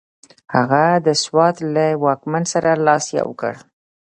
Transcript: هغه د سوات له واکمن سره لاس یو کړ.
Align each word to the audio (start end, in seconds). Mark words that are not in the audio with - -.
هغه 0.55 0.83
د 1.05 1.07
سوات 1.23 1.55
له 1.73 1.85
واکمن 2.05 2.43
سره 2.53 2.69
لاس 2.85 3.05
یو 3.19 3.29
کړ. 3.41 3.53